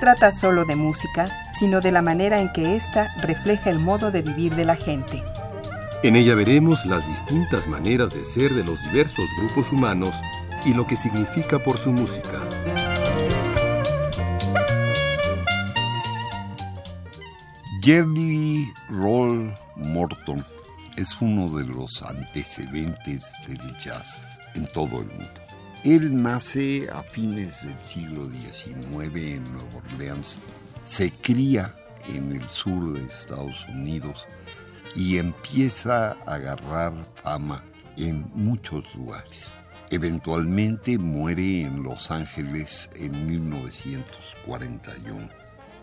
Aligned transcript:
Trata 0.00 0.32
solo 0.32 0.64
de 0.64 0.74
música, 0.74 1.28
sino 1.52 1.80
de 1.80 1.92
la 1.92 2.02
manera 2.02 2.40
en 2.40 2.50
que 2.52 2.74
ésta 2.74 3.14
refleja 3.18 3.70
el 3.70 3.78
modo 3.78 4.10
de 4.10 4.22
vivir 4.22 4.56
de 4.56 4.64
la 4.64 4.74
gente. 4.74 5.22
En 6.02 6.16
ella 6.16 6.34
veremos 6.34 6.86
las 6.86 7.06
distintas 7.06 7.68
maneras 7.68 8.12
de 8.14 8.24
ser 8.24 8.54
de 8.54 8.64
los 8.64 8.82
diversos 8.84 9.26
grupos 9.38 9.70
humanos 9.70 10.14
y 10.64 10.72
lo 10.72 10.86
que 10.86 10.96
significa 10.96 11.58
por 11.58 11.78
su 11.78 11.92
música. 11.92 12.40
Jerry 17.82 18.72
Roll 18.88 19.54
Morton 19.76 20.44
es 20.96 21.18
uno 21.20 21.48
de 21.56 21.64
los 21.64 22.02
antecedentes 22.02 23.30
del 23.46 23.60
jazz 23.78 24.24
en 24.54 24.66
todo 24.72 25.00
el 25.00 25.06
mundo. 25.06 25.49
Él 25.84 26.22
nace 26.22 26.88
a 26.92 27.02
fines 27.02 27.64
del 27.64 27.82
siglo 27.82 28.28
XIX 28.28 29.16
en 29.16 29.42
Nueva 29.50 29.78
Orleans, 29.92 30.38
se 30.82 31.10
cría 31.10 31.74
en 32.14 32.32
el 32.32 32.46
sur 32.50 32.98
de 32.98 33.06
Estados 33.06 33.66
Unidos 33.68 34.26
y 34.94 35.16
empieza 35.16 36.18
a 36.26 36.34
agarrar 36.34 36.92
fama 37.22 37.64
en 37.96 38.30
muchos 38.34 38.84
lugares. 38.94 39.46
Eventualmente 39.90 40.98
muere 40.98 41.62
en 41.62 41.82
Los 41.82 42.10
Ángeles 42.10 42.90
en 42.96 43.26
1941. 43.26 45.30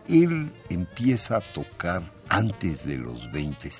Él 0.07 0.53
empieza 0.69 1.37
a 1.37 1.41
tocar 1.41 2.03
antes 2.29 2.85
de 2.85 2.99
los 2.99 3.31
20 3.31 3.71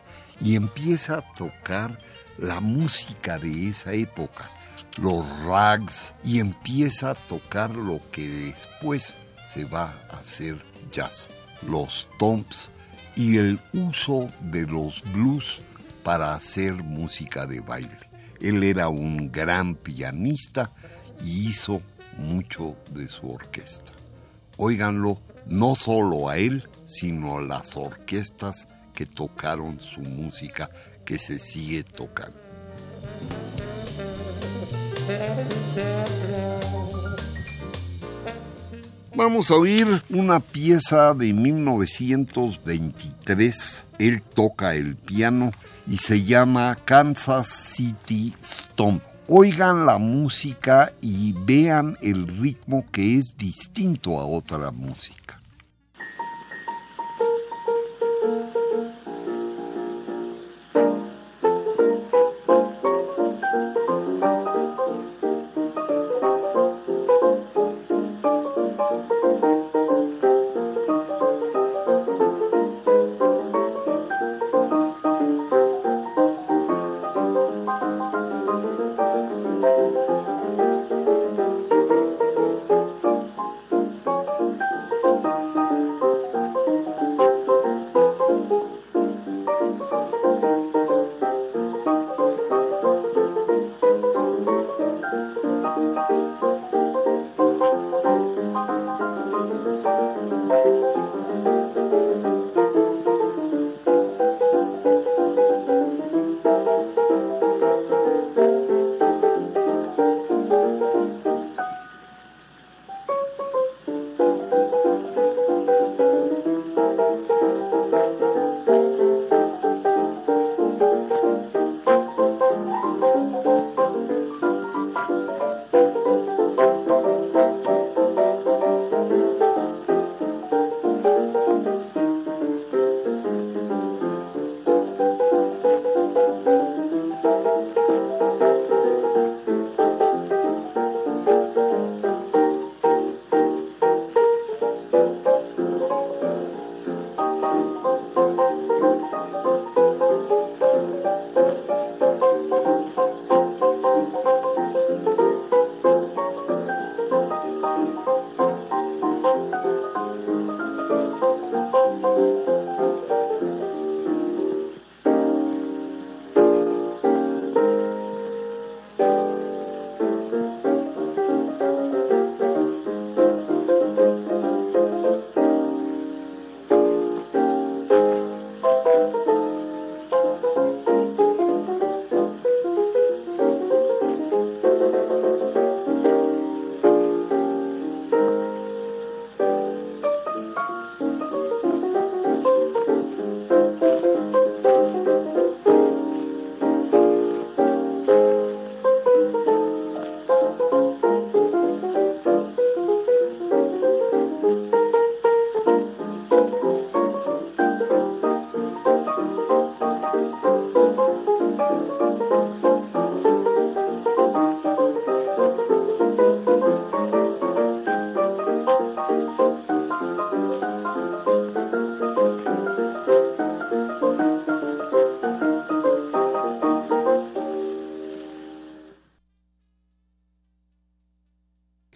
y 0.41 0.55
empieza 0.55 1.19
a 1.19 1.33
tocar 1.35 1.99
la 2.39 2.59
música 2.59 3.38
de 3.38 3.69
esa 3.69 3.93
época, 3.93 4.49
los 4.98 5.26
rags, 5.44 6.14
y 6.23 6.40
empieza 6.40 7.12
a 7.12 7.16
tocar 7.16 7.72
lo 7.72 8.00
que 8.12 8.28
después 8.28 9.16
se 9.53 9.66
va 9.66 9.94
a 10.09 10.17
hacer 10.17 10.58
jazz, 10.92 11.30
los 11.67 12.08
toms 12.20 12.70
y 13.16 13.38
el 13.38 13.59
uso 13.73 14.31
de 14.42 14.64
los 14.64 15.02
blues 15.14 15.62
para 16.03 16.34
hacer 16.34 16.73
música 16.73 17.45
de 17.45 17.59
baile. 17.59 17.98
Él 18.40 18.64
era 18.64 18.90
un 18.90 19.31
gran 19.31 19.75
pianista 19.75 20.72
y 21.23 21.50
hizo 21.50 21.81
mucho 22.18 22.75
de 22.92 23.08
su 23.08 23.31
orquesta. 23.31 23.94
Óiganlo, 24.58 25.20
no 25.48 25.75
solo 25.75 26.30
a 26.30 26.38
él, 26.38 26.68
sino 26.86 27.38
a 27.38 27.42
las 27.42 27.75
orquestas 27.75 28.68
que 28.94 29.06
tocaron 29.06 29.80
su 29.80 30.02
música, 30.02 30.70
que 31.06 31.18
se 31.18 31.40
sigue 31.40 31.84
tocando. 31.84 32.38
Vamos 39.16 39.50
a 39.50 39.56
oír 39.56 40.03
una 40.09 40.40
pieza 40.40 41.16
de 41.16 41.34
1923. 41.34 43.85
Él 43.97 44.22
toca 44.22 44.75
el 44.75 44.95
piano 44.95 45.51
y 45.88 45.97
se 45.97 46.23
llama 46.23 46.78
Kansas 46.85 47.47
City 47.47 48.34
Stomp. 48.44 49.01
Oigan 49.28 49.85
la 49.85 49.97
música 49.97 50.94
y 51.01 51.34
vean 51.34 51.97
el 52.01 52.28
ritmo 52.28 52.85
que 52.91 53.18
es 53.18 53.35
distinto 53.38 54.19
a 54.19 54.25
otra 54.25 54.72
música. 54.72 55.26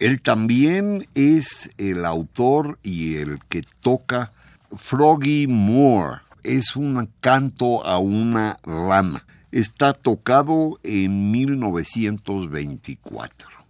Él 0.02 0.20
también 0.20 1.06
es 1.14 1.70
el 1.78 2.04
autor 2.04 2.80
y 2.82 3.18
el 3.18 3.38
que 3.48 3.62
toca 3.78 4.32
Froggy 4.76 5.46
Moore. 5.46 6.22
Es 6.42 6.74
un 6.74 7.08
canto 7.20 7.86
a 7.86 7.98
una 7.98 8.56
rana. 8.64 9.24
Está 9.52 9.92
tocado 9.92 10.80
en 10.82 11.30
1924. 11.30 13.61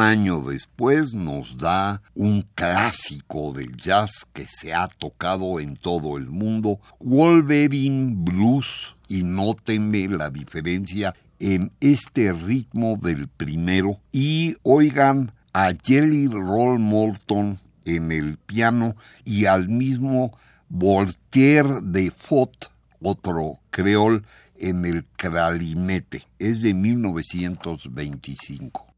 Año 0.00 0.40
después 0.40 1.14
nos 1.14 1.56
da 1.56 2.02
un 2.14 2.42
clásico 2.54 3.52
del 3.52 3.76
jazz 3.76 4.26
que 4.32 4.46
se 4.48 4.74
ha 4.74 4.88
tocado 4.88 5.60
en 5.60 5.76
todo 5.76 6.16
el 6.16 6.28
mundo, 6.28 6.80
Wolverine 7.00 8.14
Blues, 8.16 8.96
y 9.08 9.22
nótenme 9.22 10.08
la 10.08 10.30
diferencia 10.30 11.14
en 11.38 11.70
este 11.80 12.32
ritmo 12.32 12.98
del 13.00 13.28
primero, 13.28 14.00
y 14.12 14.56
oigan 14.62 15.32
a 15.52 15.72
Jelly 15.82 16.28
Roll 16.28 16.78
Morton 16.78 17.58
en 17.84 18.12
el 18.12 18.38
piano 18.38 18.94
y 19.24 19.46
al 19.46 19.68
mismo 19.68 20.38
Voltaire 20.68 21.80
de 21.82 22.10
Fott, 22.10 22.70
otro 23.00 23.58
creol, 23.70 24.24
en 24.56 24.84
el 24.84 25.04
clarinete. 25.16 26.26
Es 26.38 26.62
de 26.62 26.74
1925. 26.74 28.89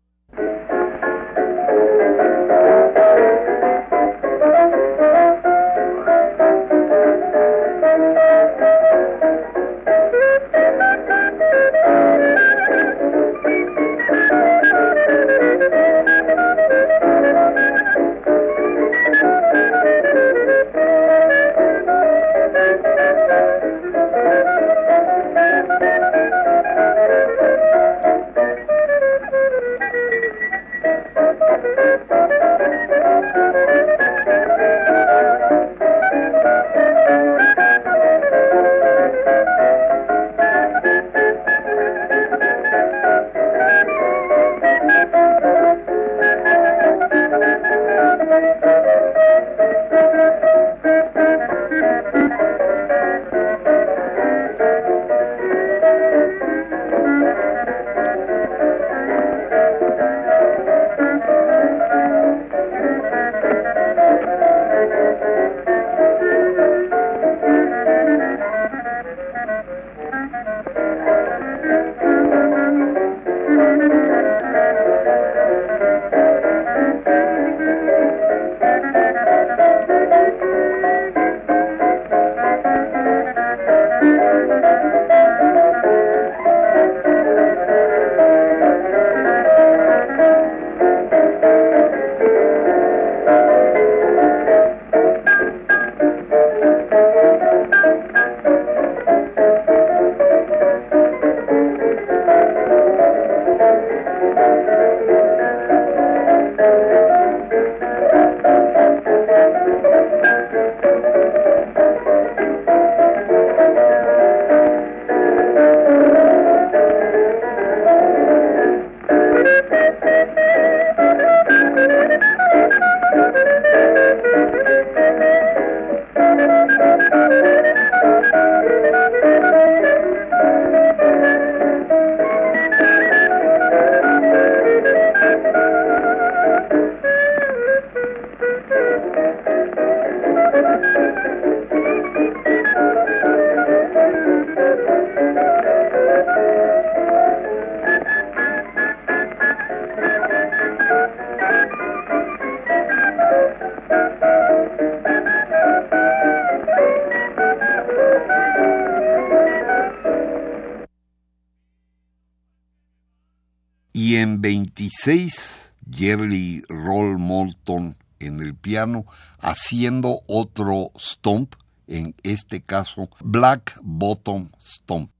26, 165.04 165.73
Jerry 165.90 166.62
Roll 166.68 167.18
Moulton 167.18 167.97
en 168.21 168.40
el 168.40 168.54
piano, 168.54 169.04
haciendo 169.40 170.21
otro 170.28 170.92
stomp, 170.97 171.56
en 171.88 172.14
este 172.23 172.62
caso 172.62 173.11
Black 173.21 173.76
Bottom 173.82 174.50
Stomp. 174.61 175.11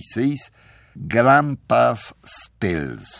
16 0.00 0.36
Grandpa's 1.08 2.14
Spells. 2.24 3.19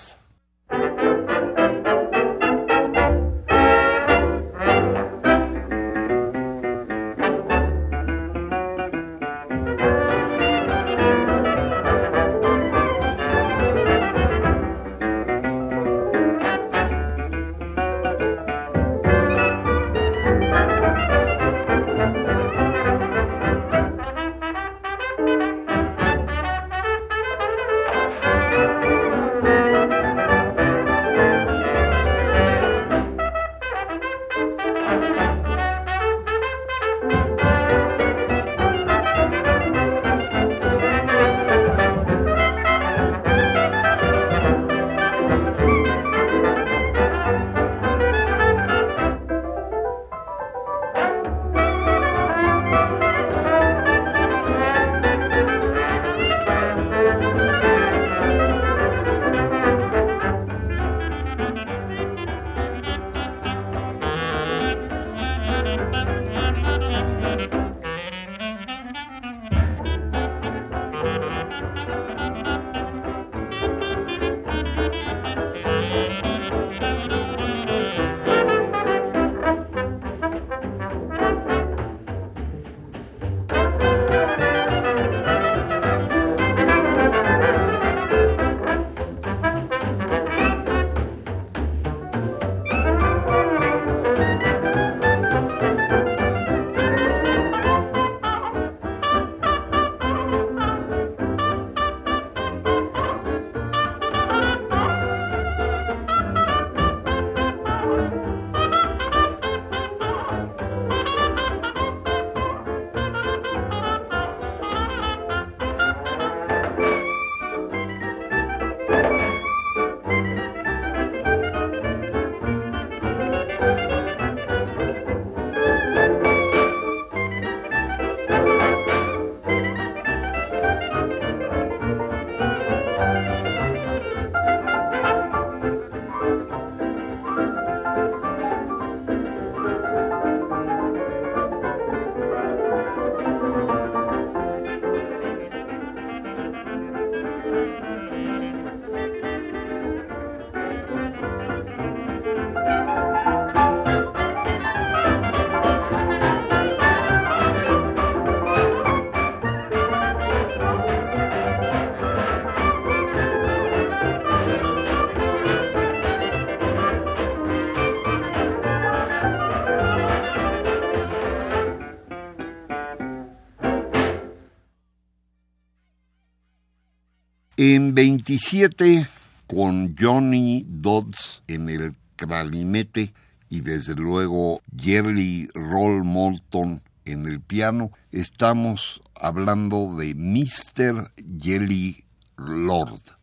En 177.62 177.94
27, 177.94 179.06
con 179.46 179.94
Johnny 179.94 180.64
Dodds 180.66 181.42
en 181.46 181.68
el 181.68 181.94
clarinete 182.16 183.12
y 183.50 183.60
desde 183.60 183.94
luego 183.96 184.62
Jerry 184.74 185.46
Roll 185.52 186.04
Moulton 186.04 186.82
en 187.04 187.26
el 187.26 187.42
piano, 187.42 187.90
estamos 188.12 189.02
hablando 189.14 189.94
de 189.94 190.14
Mr. 190.14 191.12
Jelly 191.38 192.02
Lord. 192.38 193.19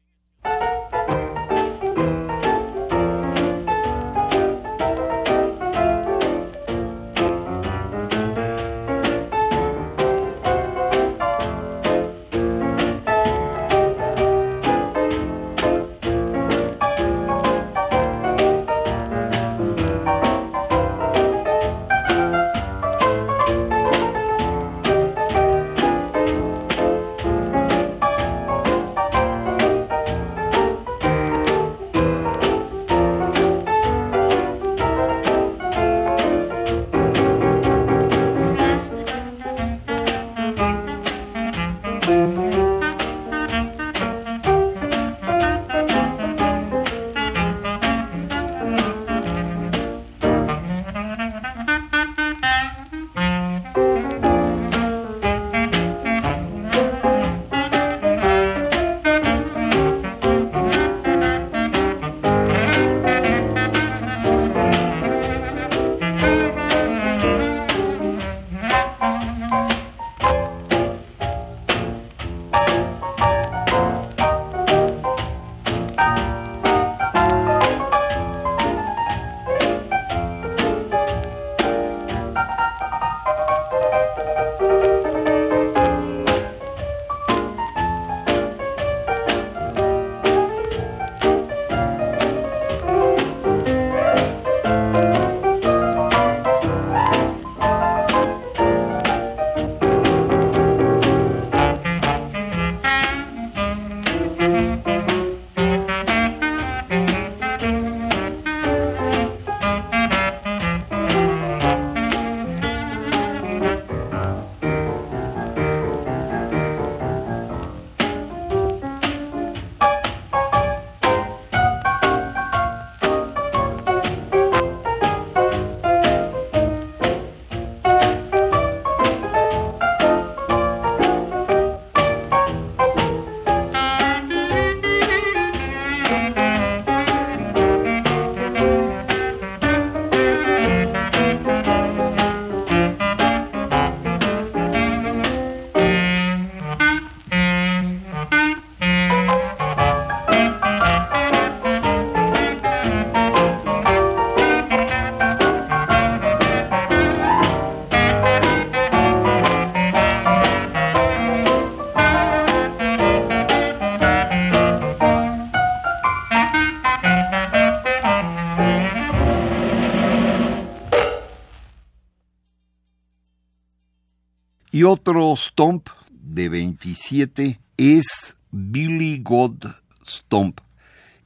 Y 174.77 174.83
otro 174.83 175.35
stomp 175.35 175.89
de 176.11 176.49
27 176.49 177.59
es 177.77 178.37
Billy 178.51 179.17
God 179.23 179.65
Stomp. 180.07 180.59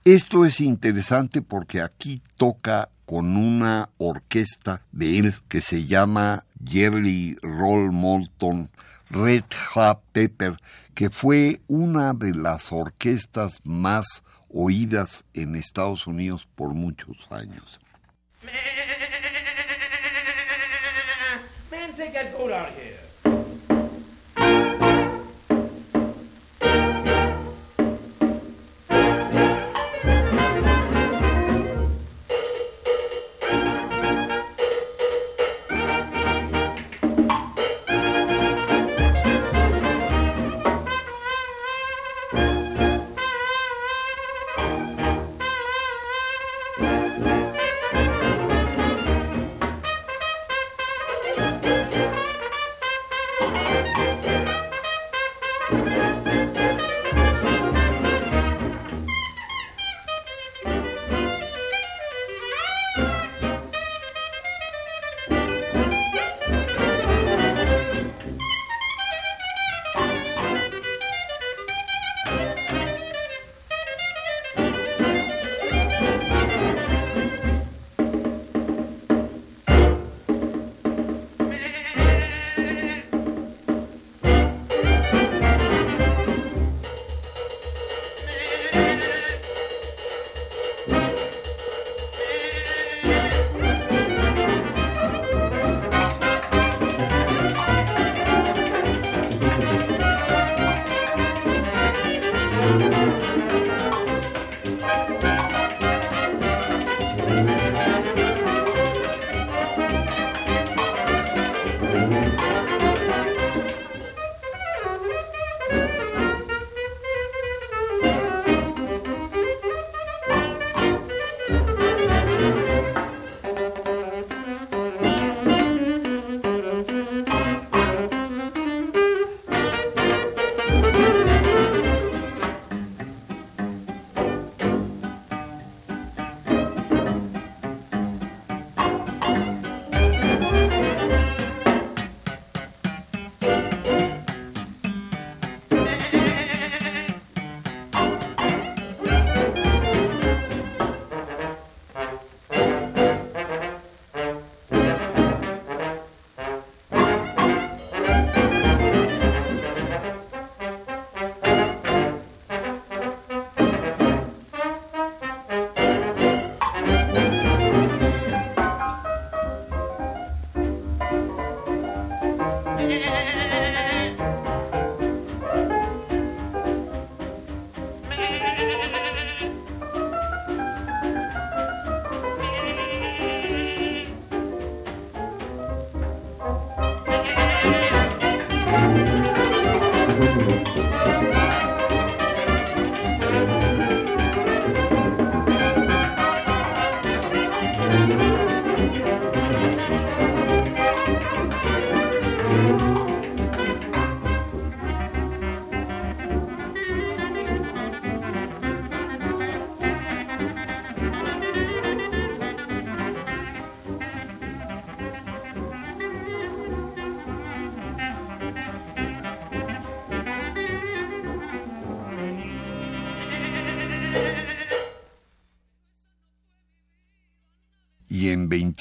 Esto 0.06 0.46
es 0.46 0.62
interesante 0.62 1.42
porque 1.42 1.82
aquí 1.82 2.22
toca 2.38 2.88
con 3.06 3.36
una 3.36 3.90
orquesta 3.98 4.84
de 4.94 5.20
él 5.20 5.36
que 5.50 5.60
se 5.60 5.84
llama 5.84 6.46
Jerry 6.66 7.38
Roll 7.42 7.92
Molton 7.92 8.70
Red 9.10 9.44
Hot 9.74 10.02
Pepper, 10.14 10.56
que 10.96 11.10
fue 11.10 11.60
una 11.68 12.14
de 12.14 12.34
las 12.34 12.72
orquestas 12.72 13.60
más 13.66 14.24
oídas 14.48 15.26
en 15.34 15.58
Estados 15.58 16.08
Unidos 16.08 16.48
por 16.56 16.74
muchos 16.74 17.30
años. 17.30 17.82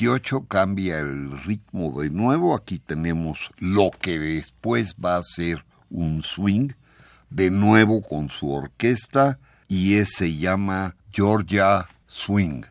28 0.00 0.46
cambia 0.48 0.98
el 0.98 1.38
ritmo 1.42 2.00
de 2.00 2.08
nuevo. 2.08 2.54
Aquí 2.54 2.78
tenemos 2.78 3.50
lo 3.58 3.90
que 4.00 4.18
después 4.18 4.94
va 4.94 5.18
a 5.18 5.22
ser 5.22 5.66
un 5.90 6.22
swing, 6.22 6.70
de 7.28 7.50
nuevo 7.50 8.00
con 8.00 8.30
su 8.30 8.50
orquesta, 8.50 9.38
y 9.68 9.96
ese 9.96 10.14
se 10.16 10.36
llama 10.36 10.96
Georgia 11.12 11.86
Swing. 12.06 12.62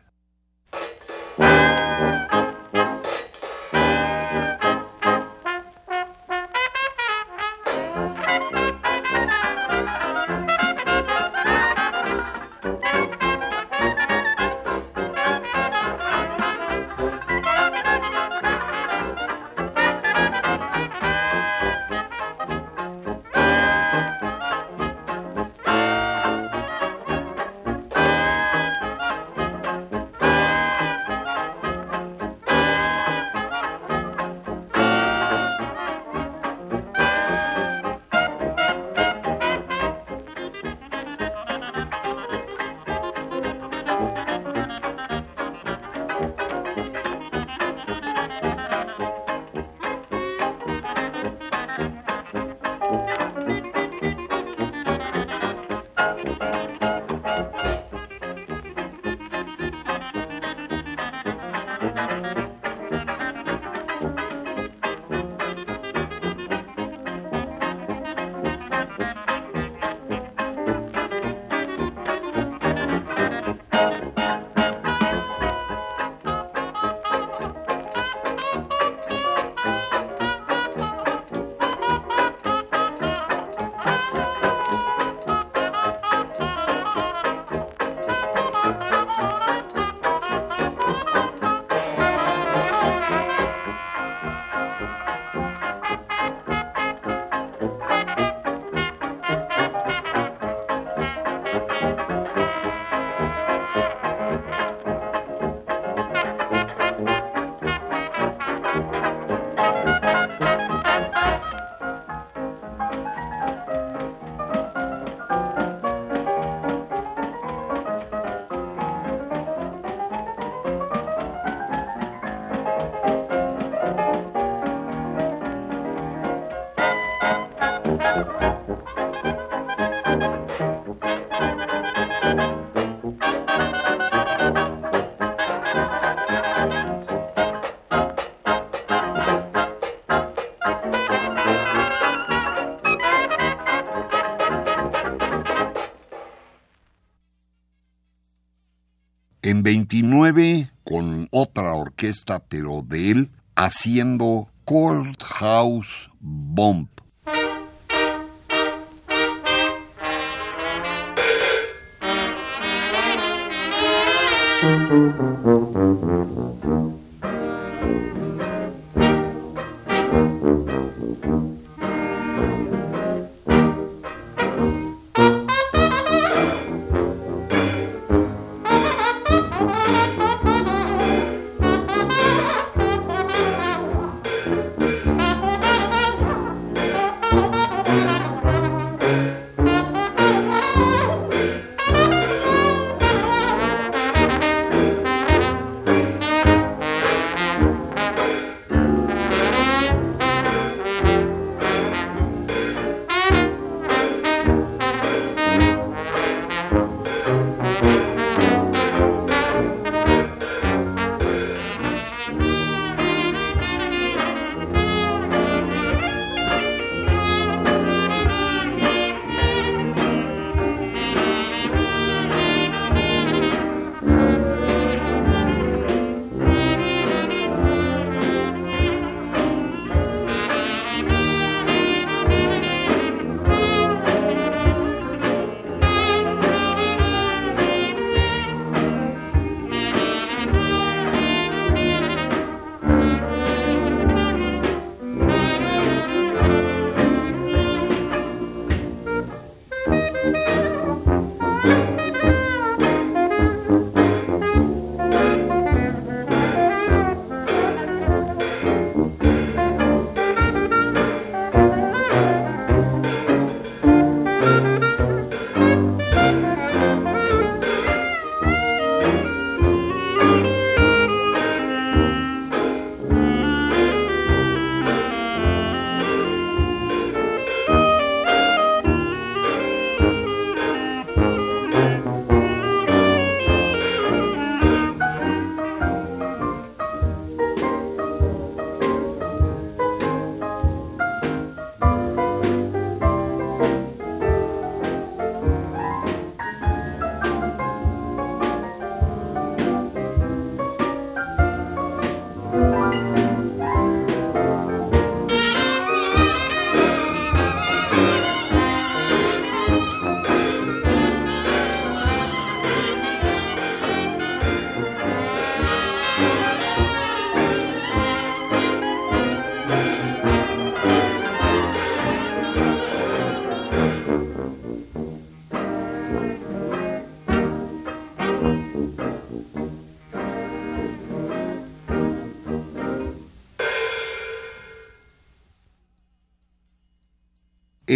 en 149.60 149.64
29 149.64 150.70
con 150.84 151.28
otra 151.30 151.74
orquesta, 151.74 152.38
pero 152.38 152.80
de 152.82 153.10
él, 153.10 153.30
haciendo 153.56 154.48
Courthouse 154.64 156.08
Bomb. 156.18 156.88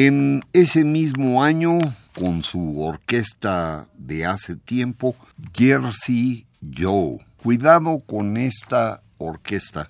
En 0.07 0.45
ese 0.53 0.85
mismo 0.85 1.43
año, 1.43 1.79
con 2.14 2.43
su 2.43 2.79
orquesta 2.83 3.88
de 3.97 4.27
hace 4.27 4.55
tiempo, 4.55 5.17
Jersey 5.55 6.47
Joe. 6.77 7.25
Cuidado 7.43 8.01
con 8.01 8.37
esta 8.37 9.03
orquesta, 9.17 9.88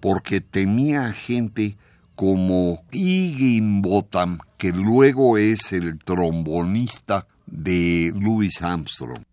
porque 0.00 0.40
tenía 0.40 1.12
gente 1.12 1.76
como 2.14 2.84
Higginbotham, 2.90 4.38
que 4.56 4.72
luego 4.72 5.36
es 5.36 5.74
el 5.74 5.98
trombonista 5.98 7.26
de 7.44 8.14
Louis 8.18 8.62
Armstrong. 8.62 9.24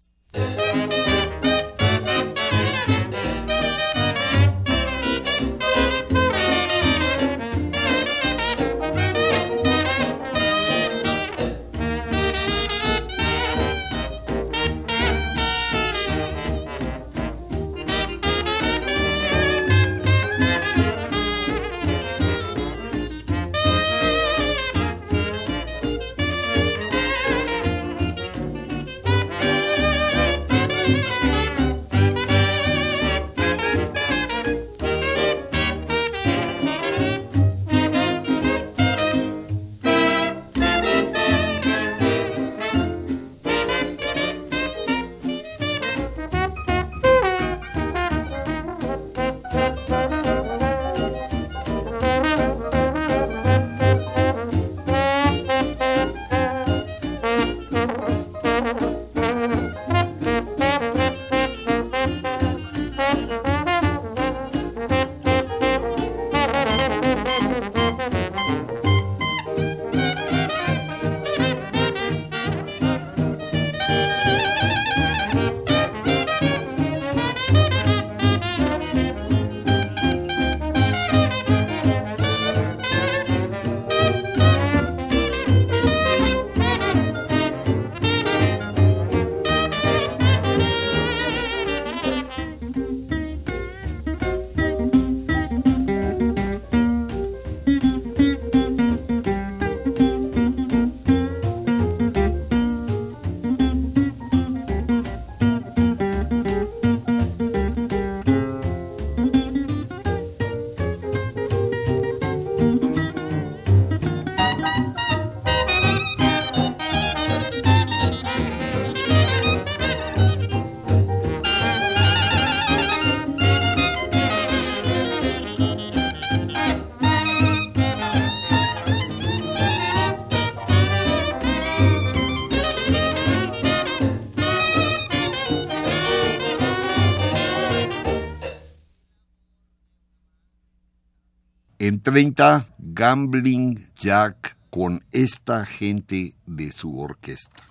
30, 142.07 142.65
Gambling 142.77 143.89
Jack 143.97 144.55
con 144.69 145.03
esta 145.11 145.65
gente 145.65 146.35
de 146.45 146.71
su 146.71 146.97
orquesta. 147.01 147.66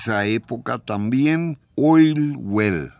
Esa 0.00 0.24
época 0.24 0.78
también 0.78 1.58
Oil 1.76 2.34
Well. 2.38 2.99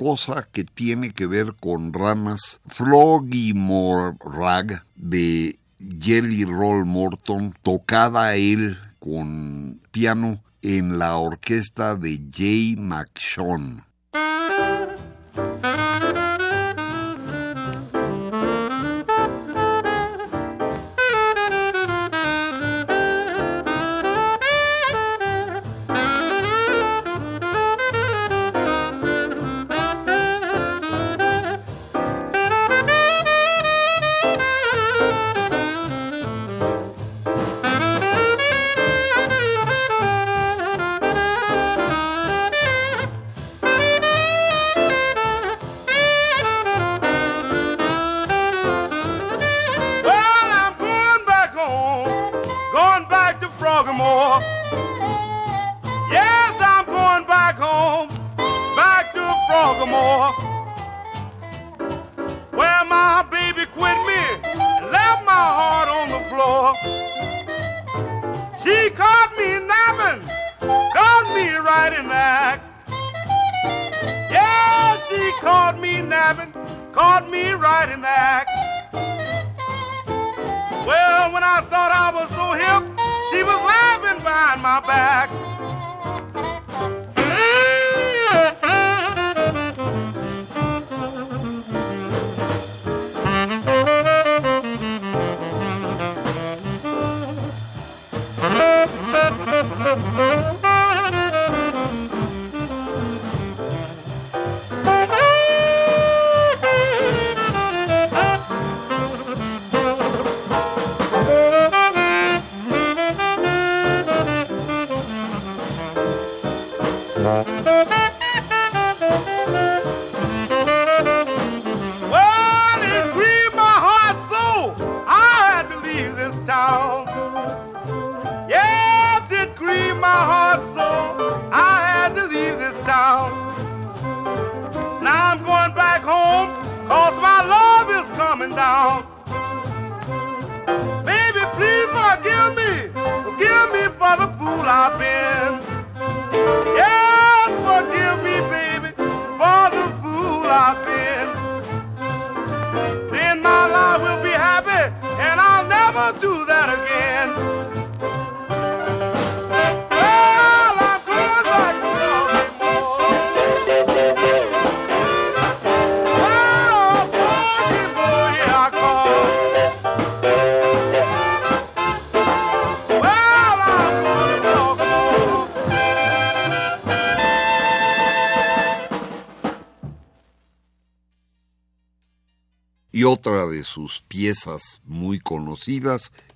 Cosa 0.00 0.48
que 0.50 0.64
tiene 0.64 1.10
que 1.12 1.26
ver 1.26 1.56
con 1.60 1.92
ramas. 1.92 2.62
Froggy 2.66 3.52
Rag 4.24 4.82
de 4.96 5.58
Jelly 6.00 6.46
Roll 6.46 6.86
Morton, 6.86 7.54
tocada 7.62 8.34
él 8.34 8.78
con 8.98 9.78
piano 9.90 10.42
en 10.62 10.98
la 10.98 11.18
orquesta 11.18 11.96
de 11.96 12.18
Jay 12.32 12.76
McShawn. 12.78 13.84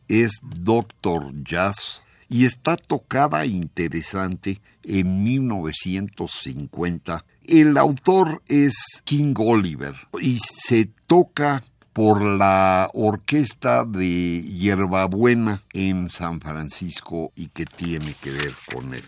Es 0.08 0.32
Doctor 0.42 1.32
Jazz 1.44 2.02
y 2.28 2.44
está 2.44 2.76
tocada 2.76 3.46
interesante 3.46 4.60
en 4.82 5.22
1950. 5.22 7.24
El 7.44 7.78
autor 7.78 8.42
es 8.48 8.74
King 9.04 9.34
Oliver 9.38 9.94
y 10.20 10.40
se 10.40 10.90
toca 11.06 11.62
por 11.92 12.22
la 12.22 12.90
orquesta 12.92 13.84
de 13.84 14.42
Hierbabuena 14.42 15.62
en 15.72 16.10
San 16.10 16.40
Francisco 16.40 17.30
y 17.36 17.46
que 17.48 17.64
tiene 17.64 18.14
que 18.20 18.30
ver 18.30 18.52
con 18.72 18.94
él. 18.94 19.04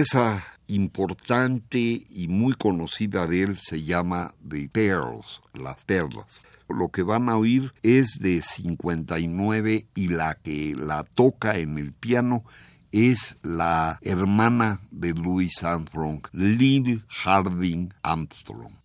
Pieza 0.00 0.42
importante 0.66 1.78
y 2.08 2.26
muy 2.28 2.54
conocida 2.54 3.26
de 3.26 3.42
él 3.42 3.58
se 3.62 3.82
llama 3.82 4.32
The 4.48 4.70
Pearls, 4.70 5.42
las 5.52 5.84
perlas. 5.84 6.40
Lo 6.70 6.88
que 6.88 7.02
van 7.02 7.28
a 7.28 7.36
oír 7.36 7.74
es 7.82 8.18
de 8.18 8.40
59 8.40 9.88
y 9.94 10.08
la 10.08 10.36
que 10.36 10.74
la 10.74 11.04
toca 11.04 11.58
en 11.58 11.76
el 11.76 11.92
piano 11.92 12.44
es 12.92 13.36
la 13.42 13.98
hermana 14.00 14.80
de 14.90 15.12
Louis 15.12 15.62
Armstrong, 15.62 16.22
Lynn 16.32 17.04
Harding 17.08 17.92
Armstrong. 18.02 18.79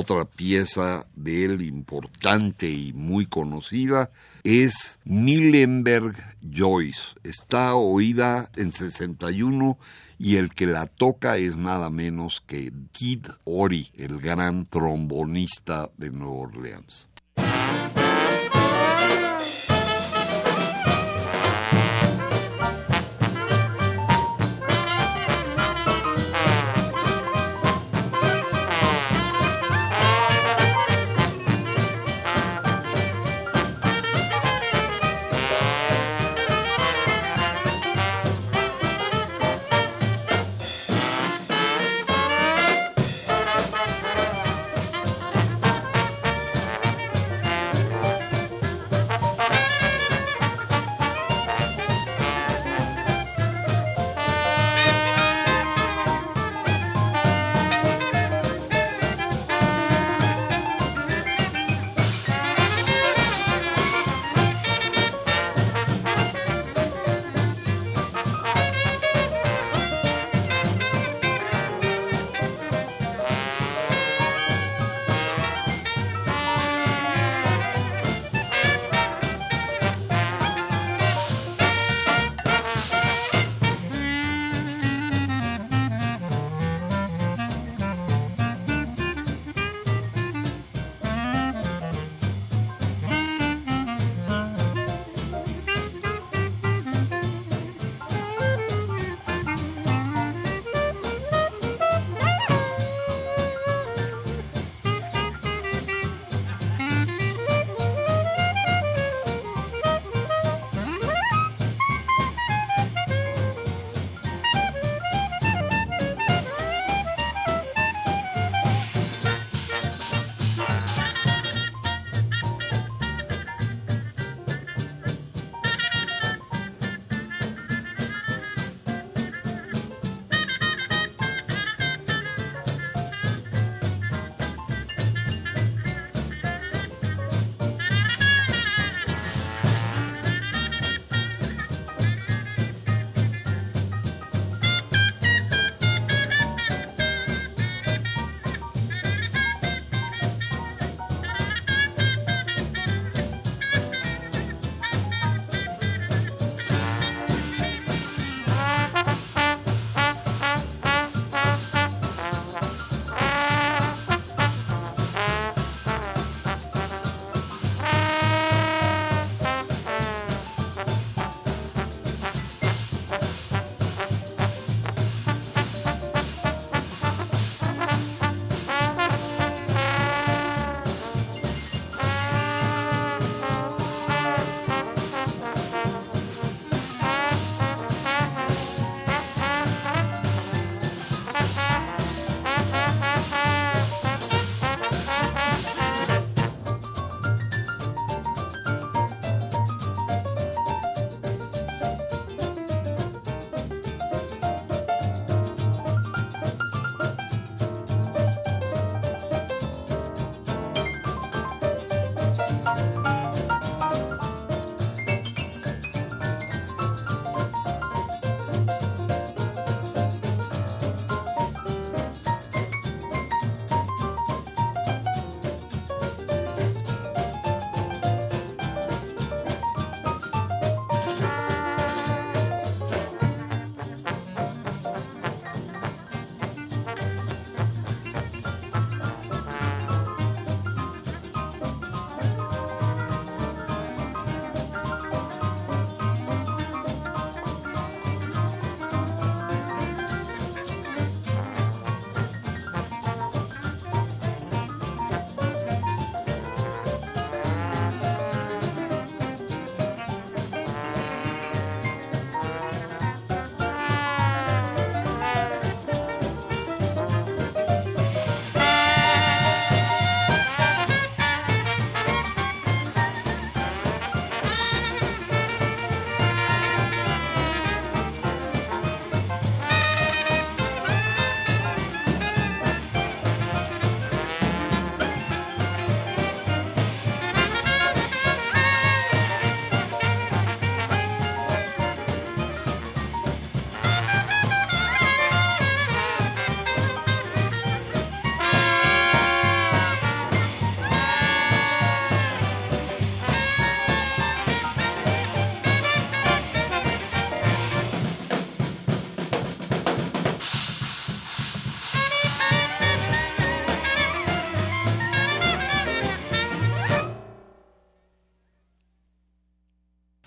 Otra 0.00 0.24
pieza 0.26 1.04
de 1.16 1.44
él 1.44 1.60
importante 1.60 2.70
y 2.70 2.92
muy 2.92 3.26
conocida 3.26 4.12
es 4.44 5.00
Millenberg 5.04 6.14
Joyce. 6.40 7.16
Está 7.24 7.74
oída 7.74 8.48
en 8.54 8.72
61 8.72 9.76
y 10.16 10.36
el 10.36 10.50
que 10.50 10.66
la 10.66 10.86
toca 10.86 11.36
es 11.36 11.56
nada 11.56 11.90
menos 11.90 12.44
que 12.46 12.72
Kid 12.92 13.26
Ory, 13.42 13.90
el 13.96 14.20
gran 14.20 14.66
trombonista 14.66 15.90
de 15.96 16.12
Nueva 16.12 16.46
Orleans. 16.46 17.08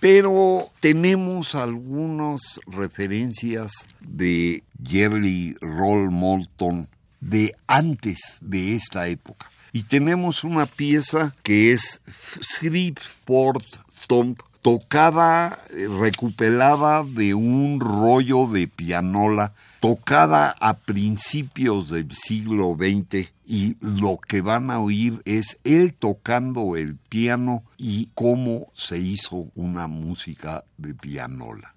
Pero 0.02 0.72
tenemos 0.80 1.54
algunas 1.54 2.60
referencias 2.66 3.72
de 4.00 4.64
Jerry 4.84 5.56
Roll 5.62 6.10
Moulton 6.10 6.90
de 7.20 7.54
antes 7.68 8.20
de 8.42 8.76
esta 8.76 9.08
época. 9.08 9.52
Y 9.72 9.84
tenemos 9.84 10.44
una 10.44 10.66
pieza 10.66 11.36
que 11.44 11.72
es 11.72 12.02
Shreveport 12.42 13.64
Stomp 13.96 14.40
tocada, 14.64 15.60
recuperada 16.00 17.04
de 17.04 17.36
un 17.36 17.80
rollo 17.80 18.48
de 18.48 18.68
pianola, 18.68 19.54
tocada 19.82 20.56
a 20.60 20.76
principios 20.76 21.90
del 21.90 22.12
siglo 22.12 22.78
XX 22.78 23.34
y 23.48 23.76
lo 23.82 24.20
que 24.20 24.42
van 24.42 24.70
a 24.70 24.80
oír 24.80 25.22
es 25.26 25.60
él 25.64 25.96
tocando 25.98 26.78
el 26.78 26.98
piano 26.98 27.64
y 27.78 28.10
cómo 28.14 28.68
se 28.76 29.00
hizo 29.00 29.48
una 29.56 29.88
música 29.88 30.64
de 30.78 30.94
pianola. 30.94 31.76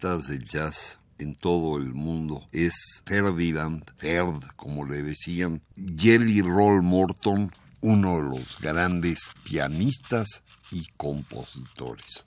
Poetas 0.00 0.28
del 0.28 0.44
jazz 0.46 0.98
en 1.18 1.34
todo 1.34 1.76
el 1.76 1.92
mundo 1.92 2.48
es 2.52 2.72
Ferdinand, 3.04 3.84
Ferd, 3.98 4.42
como 4.56 4.84
le 4.84 5.02
decían, 5.02 5.62
Jelly 5.76 6.40
Roll 6.40 6.82
Morton, 6.82 7.50
uno 7.82 8.16
de 8.16 8.22
los 8.22 8.58
grandes 8.60 9.30
pianistas 9.44 10.42
y 10.70 10.86
compositores. 10.96 12.24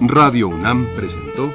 Radio 0.00 0.48
UNAM 0.48 0.86
presentó 0.96 1.54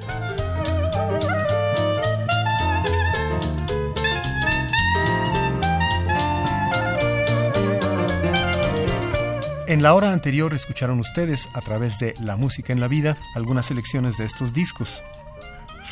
En 9.71 9.81
la 9.81 9.93
hora 9.93 10.11
anterior 10.11 10.53
escucharon 10.53 10.99
ustedes, 10.99 11.47
a 11.53 11.61
través 11.61 11.97
de 11.97 12.13
La 12.19 12.35
Música 12.35 12.73
en 12.73 12.81
la 12.81 12.89
Vida, 12.89 13.15
algunas 13.35 13.67
selecciones 13.67 14.17
de 14.17 14.25
estos 14.25 14.51
discos. 14.51 15.01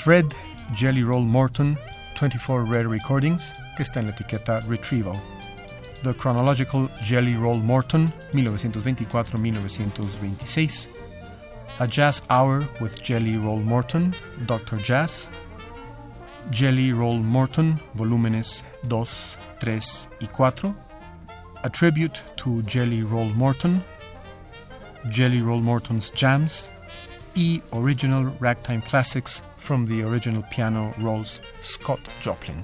Fred 0.03 0.25
Jelly 0.75 1.01
Roll 1.01 1.25
Morton, 1.25 1.79
24 2.19 2.65
Rare 2.65 2.89
Recordings, 2.89 3.55
que 3.77 3.83
está 3.83 4.01
en 4.01 4.07
la 4.07 4.11
etiqueta 4.11 4.59
Retrieval. 4.67 5.17
The 6.03 6.13
Chronological 6.13 6.91
Jelly 7.05 7.37
Roll 7.37 7.63
Morton, 7.63 8.11
1924-1926. 8.33 10.89
A 11.79 11.85
Jazz 11.85 12.21
Hour 12.29 12.67
with 12.81 13.01
Jelly 13.01 13.37
Roll 13.37 13.61
Morton, 13.61 14.13
Dr. 14.45 14.77
Jazz. 14.77 15.29
Jelly 16.51 16.91
Roll 16.91 17.21
Morton, 17.21 17.79
volúmenes 17.93 18.65
2, 18.83 19.39
3 19.61 20.09
y 20.19 20.27
4 20.27 20.88
a 21.63 21.69
tribute 21.69 22.21
to 22.37 22.61
Jelly 22.63 23.03
Roll 23.03 23.29
Morton, 23.29 23.83
Jelly 25.09 25.41
Roll 25.41 25.61
Morton's 25.61 26.09
Jams, 26.11 26.69
e 27.35 27.61
original 27.73 28.25
ragtime 28.39 28.81
classics 28.81 29.41
from 29.57 29.85
the 29.85 30.01
original 30.03 30.43
piano 30.51 30.93
rolls 30.99 31.41
Scott 31.61 31.99
Joplin. 32.21 32.63